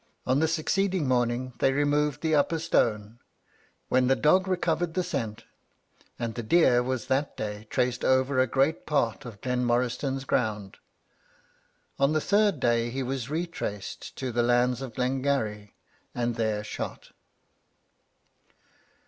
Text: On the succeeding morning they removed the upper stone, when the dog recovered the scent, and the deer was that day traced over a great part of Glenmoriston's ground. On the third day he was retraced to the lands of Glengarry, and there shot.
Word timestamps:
On 0.25 0.39
the 0.39 0.47
succeeding 0.47 1.07
morning 1.07 1.53
they 1.59 1.71
removed 1.73 2.21
the 2.21 2.33
upper 2.33 2.57
stone, 2.57 3.19
when 3.87 4.07
the 4.07 4.15
dog 4.15 4.47
recovered 4.47 4.95
the 4.95 5.03
scent, 5.03 5.43
and 6.17 6.33
the 6.33 6.41
deer 6.41 6.81
was 6.81 7.05
that 7.05 7.37
day 7.37 7.67
traced 7.69 8.03
over 8.03 8.39
a 8.39 8.47
great 8.47 8.87
part 8.87 9.25
of 9.25 9.39
Glenmoriston's 9.41 10.25
ground. 10.25 10.77
On 11.99 12.13
the 12.13 12.19
third 12.19 12.59
day 12.59 12.89
he 12.89 13.03
was 13.03 13.29
retraced 13.29 14.15
to 14.15 14.31
the 14.31 14.41
lands 14.41 14.81
of 14.81 14.95
Glengarry, 14.95 15.75
and 16.15 16.33
there 16.33 16.63
shot. 16.63 17.11